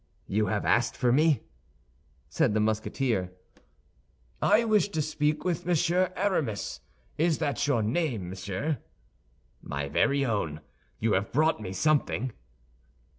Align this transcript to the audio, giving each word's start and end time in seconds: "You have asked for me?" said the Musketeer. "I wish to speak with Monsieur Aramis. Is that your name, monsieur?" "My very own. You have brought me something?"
"You 0.25 0.47
have 0.47 0.65
asked 0.65 0.97
for 0.97 1.11
me?" 1.11 1.41
said 2.27 2.55
the 2.55 2.59
Musketeer. 2.59 3.33
"I 4.41 4.63
wish 4.65 4.89
to 4.89 4.99
speak 4.99 5.43
with 5.45 5.67
Monsieur 5.67 6.11
Aramis. 6.15 6.79
Is 7.19 7.37
that 7.37 7.67
your 7.67 7.83
name, 7.83 8.27
monsieur?" 8.27 8.79
"My 9.61 9.87
very 9.89 10.25
own. 10.25 10.61
You 10.99 11.13
have 11.13 11.31
brought 11.31 11.61
me 11.61 11.71
something?" 11.71 12.31